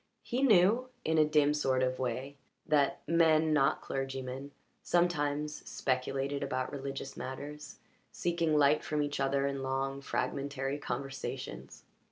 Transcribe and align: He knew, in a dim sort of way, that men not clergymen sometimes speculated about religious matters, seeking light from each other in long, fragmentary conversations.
He 0.23 0.41
knew, 0.41 0.89
in 1.05 1.19
a 1.19 1.25
dim 1.25 1.53
sort 1.53 1.83
of 1.83 1.99
way, 1.99 2.35
that 2.65 3.01
men 3.07 3.53
not 3.53 3.81
clergymen 3.81 4.49
sometimes 4.81 5.57
speculated 5.69 6.41
about 6.41 6.71
religious 6.71 7.15
matters, 7.15 7.77
seeking 8.11 8.57
light 8.57 8.83
from 8.83 9.03
each 9.03 9.19
other 9.19 9.45
in 9.45 9.61
long, 9.61 10.01
fragmentary 10.01 10.79
conversations. 10.79 11.83